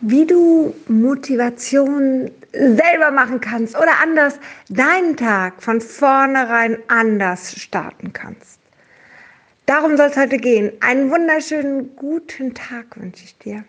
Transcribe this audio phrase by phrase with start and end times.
[0.00, 4.38] wie du Motivation selber machen kannst oder anders
[4.68, 8.58] deinen Tag von vornherein anders starten kannst.
[9.66, 10.72] Darum soll es heute gehen.
[10.80, 13.62] Einen wunderschönen guten Tag wünsche ich dir.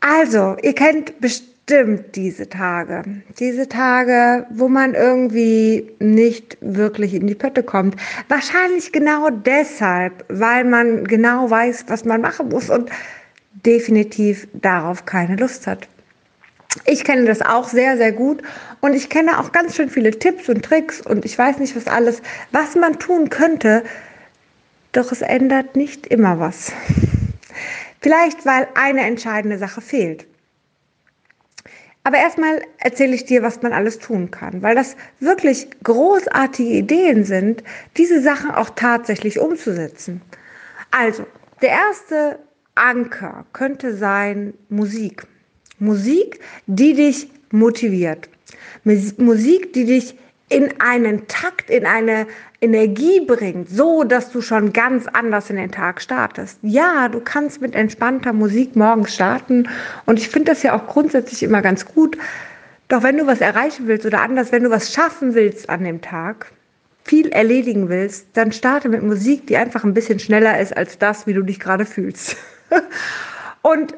[0.00, 3.02] Also, ihr kennt bestimmt diese Tage.
[3.38, 7.96] Diese Tage, wo man irgendwie nicht wirklich in die Pötte kommt.
[8.28, 12.90] Wahrscheinlich genau deshalb, weil man genau weiß, was man machen muss und
[13.64, 15.88] definitiv darauf keine Lust hat.
[16.86, 18.42] Ich kenne das auch sehr, sehr gut
[18.80, 21.86] und ich kenne auch ganz schön viele Tipps und Tricks und ich weiß nicht was
[21.86, 23.84] alles, was man tun könnte,
[24.92, 26.72] doch es ändert nicht immer was.
[28.00, 30.26] Vielleicht, weil eine entscheidende Sache fehlt.
[32.04, 37.24] Aber erstmal erzähle ich dir, was man alles tun kann, weil das wirklich großartige Ideen
[37.24, 37.62] sind,
[37.96, 40.20] diese Sachen auch tatsächlich umzusetzen.
[40.90, 41.26] Also,
[41.60, 42.38] der erste
[42.74, 45.26] Anker könnte sein Musik.
[45.78, 48.28] Musik, die dich motiviert.
[48.84, 50.16] Musik, die dich
[50.48, 52.26] in einen Takt, in eine
[52.60, 56.58] Energie bringt, so dass du schon ganz anders in den Tag startest.
[56.62, 59.68] Ja, du kannst mit entspannter Musik morgens starten
[60.06, 62.18] und ich finde das ja auch grundsätzlich immer ganz gut.
[62.88, 66.02] Doch wenn du was erreichen willst oder anders, wenn du was schaffen willst an dem
[66.02, 66.52] Tag,
[67.04, 71.26] viel erledigen willst, dann starte mit Musik, die einfach ein bisschen schneller ist als das,
[71.26, 72.36] wie du dich gerade fühlst.
[73.62, 73.94] Und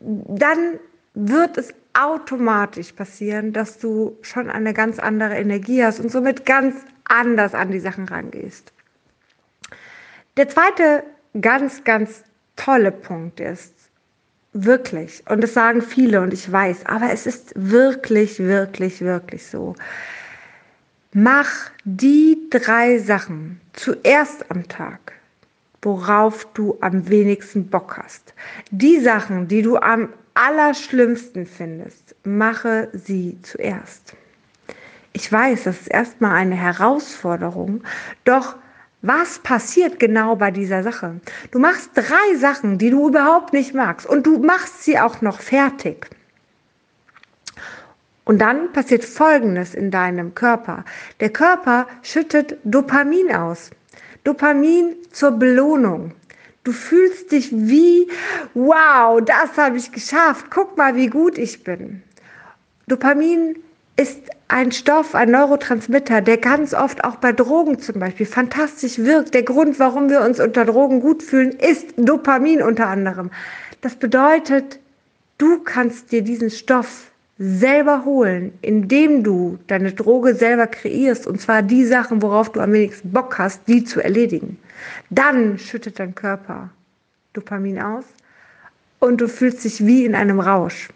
[0.00, 0.78] dann
[1.14, 6.76] wird es automatisch passieren, dass du schon eine ganz andere Energie hast und somit ganz
[7.04, 8.72] anders an die Sachen rangehst.
[10.36, 11.02] Der zweite
[11.40, 12.22] ganz, ganz
[12.56, 13.74] tolle Punkt ist,
[14.52, 19.74] wirklich, und das sagen viele und ich weiß, aber es ist wirklich, wirklich, wirklich so.
[21.12, 25.12] Mach die drei Sachen zuerst am Tag,
[25.82, 28.34] worauf du am wenigsten Bock hast.
[28.70, 34.14] Die Sachen, die du am allerschlimmsten findest, mache sie zuerst.
[35.12, 37.82] Ich weiß, das ist erstmal eine Herausforderung,
[38.24, 38.56] doch
[39.02, 41.20] was passiert genau bei dieser Sache?
[41.50, 45.40] Du machst drei Sachen, die du überhaupt nicht magst und du machst sie auch noch
[45.40, 46.10] fertig.
[48.24, 50.84] Und dann passiert Folgendes in deinem Körper.
[51.18, 53.70] Der Körper schüttet Dopamin aus.
[54.24, 56.12] Dopamin zur Belohnung.
[56.62, 58.06] Du fühlst dich wie,
[58.54, 60.46] wow, das habe ich geschafft.
[60.50, 62.02] Guck mal, wie gut ich bin.
[62.86, 63.56] Dopamin
[63.96, 69.32] ist ein Stoff, ein Neurotransmitter, der ganz oft auch bei Drogen zum Beispiel fantastisch wirkt.
[69.32, 73.30] Der Grund, warum wir uns unter Drogen gut fühlen, ist Dopamin unter anderem.
[73.80, 74.80] Das bedeutet,
[75.38, 77.10] du kannst dir diesen Stoff
[77.42, 82.74] selber holen, indem du deine Droge selber kreierst und zwar die Sachen, worauf du am
[82.74, 84.58] wenigsten Bock hast, die zu erledigen.
[85.08, 86.68] Dann schüttet dein Körper
[87.32, 88.04] Dopamin aus
[88.98, 90.90] und du fühlst dich wie in einem Rausch.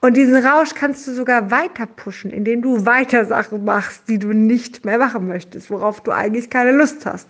[0.00, 4.28] Und diesen Rausch kannst du sogar weiter pushen, indem du weiter Sachen machst, die du
[4.28, 7.26] nicht mehr machen möchtest, worauf du eigentlich keine Lust hast.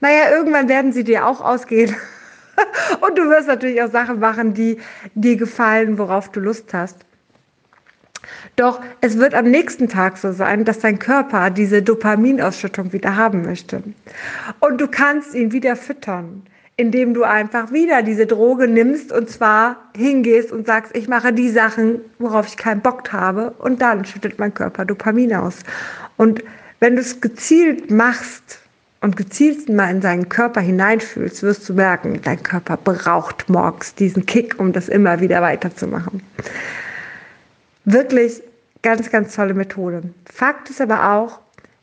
[0.00, 1.96] Naja, irgendwann werden sie dir auch ausgehen.
[3.00, 4.76] Und du wirst natürlich auch Sachen machen, die
[5.14, 6.98] dir gefallen, worauf du Lust hast.
[8.56, 13.42] Doch es wird am nächsten Tag so sein, dass dein Körper diese Dopaminausschüttung wieder haben
[13.42, 13.82] möchte.
[14.60, 16.42] Und du kannst ihn wieder füttern,
[16.76, 21.50] indem du einfach wieder diese Droge nimmst und zwar hingehst und sagst, ich mache die
[21.50, 25.60] Sachen, worauf ich keinen Bock habe und dann schüttet mein Körper Dopamin aus.
[26.16, 26.42] Und
[26.80, 28.60] wenn du es gezielt machst
[29.00, 34.26] und gezielt mal in seinen Körper hineinfühlst, wirst du merken, dein Körper braucht morgens diesen
[34.26, 36.22] Kick, um das immer wieder weiterzumachen.
[37.84, 38.42] Wirklich
[38.82, 40.02] ganz, ganz tolle Methode.
[40.24, 41.40] Fakt ist aber auch,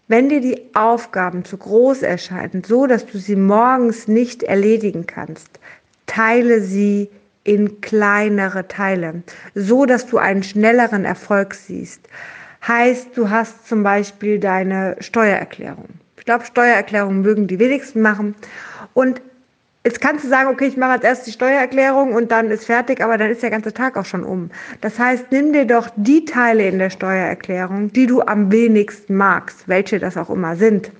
[0.07, 5.59] wenn dir die Aufgaben zu groß erscheinen, so dass du sie morgens nicht erledigen kannst,
[6.05, 7.09] teile sie
[7.43, 9.23] in kleinere Teile,
[9.55, 12.01] so dass du einen schnelleren Erfolg siehst.
[12.67, 15.87] Heißt, du hast zum Beispiel deine Steuererklärung.
[16.17, 18.35] Ich glaube, Steuererklärungen mögen die wenigsten machen.
[18.93, 19.21] Und
[19.83, 23.01] Jetzt kannst du sagen, okay, ich mache als erstes die Steuererklärung und dann ist fertig,
[23.01, 24.51] aber dann ist der ganze Tag auch schon um.
[24.79, 29.67] Das heißt, nimm dir doch die Teile in der Steuererklärung, die du am wenigsten magst,
[29.67, 30.91] welche das auch immer sind.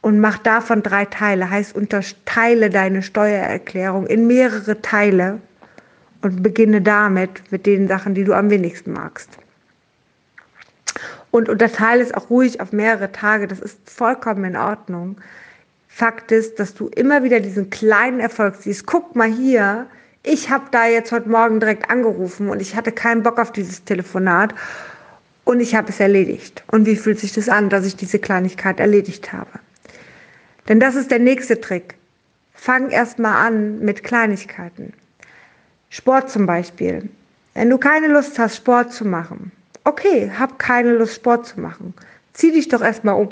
[0.00, 1.48] Und mach davon drei Teile.
[1.48, 5.40] Heißt, unterteile deine Steuererklärung in mehrere Teile
[6.22, 9.30] und beginne damit mit den Sachen, die du am wenigsten magst.
[11.30, 13.46] Und unterteile es auch ruhig auf mehrere Tage.
[13.46, 15.20] Das ist vollkommen in Ordnung.
[15.98, 18.86] Fakt ist, dass du immer wieder diesen kleinen Erfolg siehst.
[18.86, 19.88] Guck mal hier,
[20.22, 23.82] ich habe da jetzt heute Morgen direkt angerufen und ich hatte keinen Bock auf dieses
[23.82, 24.54] Telefonat
[25.42, 26.62] und ich habe es erledigt.
[26.68, 29.50] Und wie fühlt sich das an, dass ich diese Kleinigkeit erledigt habe?
[30.68, 31.96] Denn das ist der nächste Trick.
[32.54, 34.92] Fang erst mal an mit Kleinigkeiten.
[35.90, 37.08] Sport zum Beispiel.
[37.54, 39.50] Wenn du keine Lust hast, Sport zu machen,
[39.82, 41.92] okay, hab keine Lust, Sport zu machen.
[42.34, 43.30] Zieh dich doch erstmal um.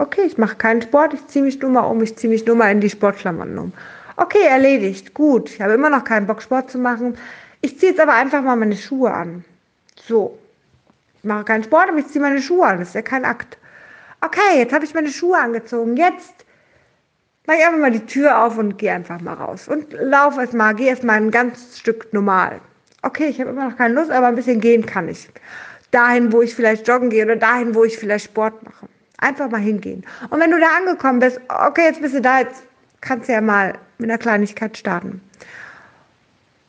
[0.00, 2.56] Okay, ich mache keinen Sport, ich ziehe mich nur mal um, ich ziehe mich nur
[2.56, 3.74] mal in die Sportklamotten um.
[4.16, 5.50] Okay, erledigt, gut.
[5.50, 7.18] Ich habe immer noch keinen Bock, Sport zu machen.
[7.60, 9.44] Ich ziehe jetzt aber einfach mal meine Schuhe an.
[10.02, 10.38] So.
[11.18, 12.78] Ich mache keinen Sport, aber ich ziehe meine Schuhe an.
[12.78, 13.58] Das ist ja kein Akt.
[14.22, 15.98] Okay, jetzt habe ich meine Schuhe angezogen.
[15.98, 16.46] Jetzt
[17.46, 19.68] mache ich einfach mal die Tür auf und gehe einfach mal raus.
[19.68, 22.62] Und laufe erst mal, gehe erst mal ein ganz Stück normal.
[23.02, 25.28] Okay, ich habe immer noch keine Lust, aber ein bisschen gehen kann ich.
[25.90, 28.88] Dahin, wo ich vielleicht joggen gehe oder dahin, wo ich vielleicht Sport mache.
[29.20, 30.04] Einfach mal hingehen.
[30.30, 32.62] Und wenn du da angekommen bist, okay, jetzt bist du da, jetzt
[33.00, 35.20] kannst du ja mal mit einer Kleinigkeit starten.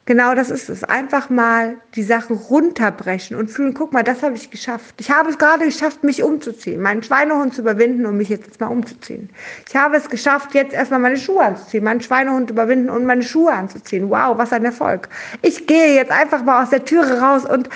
[0.06, 0.84] Genau das ist es.
[0.84, 4.96] Einfach mal die Sachen runterbrechen und fühlen, guck mal, das habe ich geschafft.
[5.00, 8.68] Ich habe es gerade geschafft, mich umzuziehen, meinen Schweinehund zu überwinden und mich jetzt mal
[8.68, 9.30] umzuziehen.
[9.70, 13.54] Ich habe es geschafft, jetzt erstmal meine Schuhe anzuziehen, meinen Schweinehund überwinden und meine Schuhe
[13.54, 14.10] anzuziehen.
[14.10, 15.08] Wow, was ein Erfolg.
[15.44, 17.70] Ich gehe jetzt einfach mal aus der Türe raus und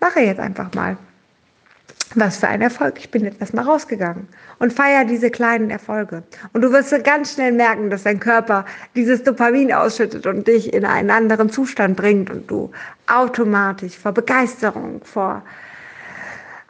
[0.00, 0.98] mache jetzt einfach mal
[2.14, 2.98] was für ein Erfolg.
[2.98, 4.28] Ich bin jetzt erstmal rausgegangen
[4.58, 6.22] und feier diese kleinen Erfolge.
[6.52, 8.64] Und du wirst ganz schnell merken, dass dein Körper
[8.94, 12.70] dieses Dopamin ausschüttet und dich in einen anderen Zustand bringt und du
[13.06, 15.42] automatisch vor Begeisterung, vor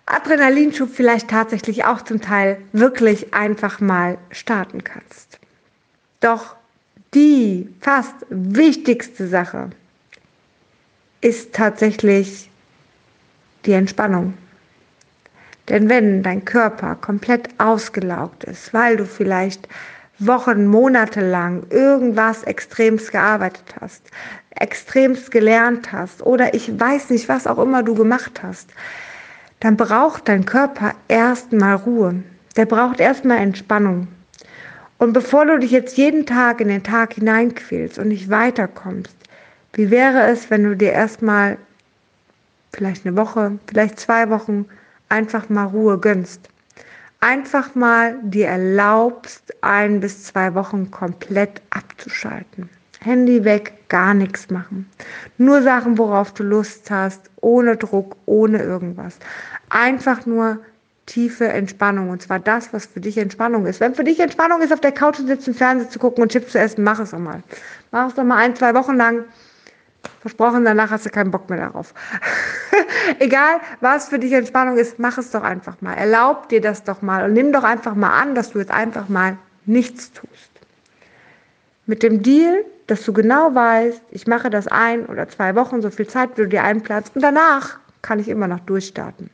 [0.07, 5.39] Adrenalinschub vielleicht tatsächlich auch zum Teil wirklich einfach mal starten kannst.
[6.21, 6.57] Doch
[7.15, 9.71] die fast wichtigste Sache
[11.21, 12.51] ist tatsächlich
[13.65, 14.35] die Entspannung.
[15.69, 19.69] Denn wenn dein Körper komplett ausgelaugt ist, weil du vielleicht
[20.19, 24.03] Wochen, Monate lang irgendwas extremst gearbeitet hast,
[24.51, 28.71] extremst gelernt hast oder ich weiß nicht, was auch immer du gemacht hast,
[29.61, 32.23] dann braucht dein Körper erstmal Ruhe.
[32.57, 34.07] Der braucht erstmal Entspannung.
[34.99, 39.17] Und bevor du dich jetzt jeden Tag in den Tag hineinquälst und nicht weiterkommst,
[39.73, 41.59] wie wäre es, wenn du dir erstmal
[42.73, 44.67] vielleicht eine Woche, vielleicht zwei Wochen
[45.15, 46.49] einfach mal Ruhe gönnst.
[47.21, 52.69] Einfach mal dir erlaubst, ein bis zwei Wochen komplett abzuschalten.
[53.01, 54.91] Handy weg, gar nichts machen.
[55.39, 59.19] Nur Sachen, worauf du Lust hast, ohne Druck, ohne irgendwas.
[59.71, 60.59] Einfach nur
[61.07, 62.11] tiefe Entspannung.
[62.11, 63.81] Und zwar das, was für dich Entspannung ist.
[63.81, 66.53] Wenn für dich Entspannung ist, auf der Couch zu sitzen, Fernsehen zu gucken und Chips
[66.53, 67.43] zu essen, mach es doch mal.
[67.93, 69.25] Mach es doch mal ein, zwei Wochen lang.
[70.25, 71.93] Versprochen, danach hast du keinen Bock mehr darauf.
[73.19, 75.93] Egal, was für dich Entspannung ist, mach es doch einfach mal.
[75.93, 79.11] Erlaub dir das doch mal und nimm doch einfach mal an, dass du jetzt einfach
[79.11, 79.37] mal
[79.67, 80.51] nichts tust.
[81.85, 85.91] Mit dem Deal, dass du genau weißt, ich mache das ein oder zwei Wochen, so
[85.91, 89.29] viel Zeit, wie du dir einplanst und danach kann ich immer noch durchstarten.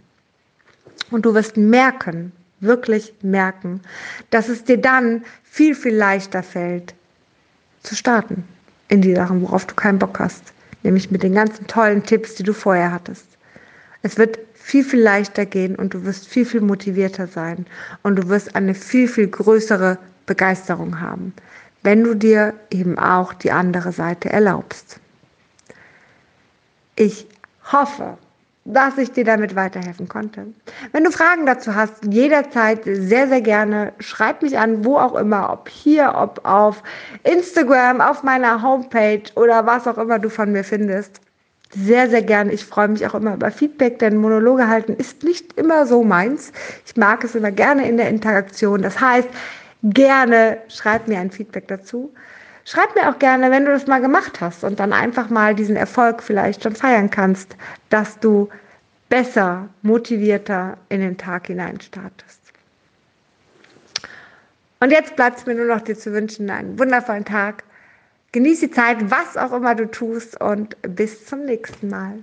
[1.13, 3.81] Und du wirst merken, wirklich merken,
[4.31, 6.97] dass es dir dann viel, viel leichter fällt,
[7.85, 8.43] zu starten
[8.89, 12.43] in die Sachen, worauf du keinen Bock hast nämlich mit den ganzen tollen Tipps, die
[12.43, 13.27] du vorher hattest.
[14.03, 17.67] Es wird viel, viel leichter gehen und du wirst viel, viel motivierter sein
[18.03, 21.35] und du wirst eine viel, viel größere Begeisterung haben,
[21.82, 25.00] wenn du dir eben auch die andere Seite erlaubst.
[26.97, 27.27] Ich
[27.73, 28.17] hoffe,
[28.70, 30.46] dass ich dir damit weiterhelfen konnte.
[30.93, 35.52] Wenn du Fragen dazu hast, jederzeit sehr, sehr gerne, schreib mich an, wo auch immer,
[35.52, 36.82] ob hier, ob auf
[37.25, 41.20] Instagram, auf meiner Homepage oder was auch immer du von mir findest.
[41.72, 42.53] Sehr, sehr gerne.
[42.53, 46.53] Ich freue mich auch immer über Feedback, denn Monologe halten ist nicht immer so meins.
[46.84, 48.82] Ich mag es immer gerne in der Interaktion.
[48.82, 49.29] Das heißt,
[49.84, 52.12] gerne schreib mir ein Feedback dazu.
[52.70, 55.74] Schreib mir auch gerne, wenn du das mal gemacht hast und dann einfach mal diesen
[55.74, 57.56] Erfolg vielleicht schon feiern kannst,
[57.89, 58.48] dass du
[59.08, 62.41] besser, motivierter in den Tag hinein startest.
[64.79, 67.65] Und jetzt bleibt es mir nur noch dir zu wünschen, einen wundervollen Tag.
[68.31, 72.22] Genieß die Zeit, was auch immer du tust und bis zum nächsten Mal.